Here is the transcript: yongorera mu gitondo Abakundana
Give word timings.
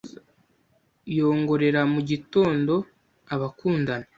yongorera 1.17 1.81
mu 1.93 1.99
gitondo 2.09 2.73
Abakundana 3.33 4.05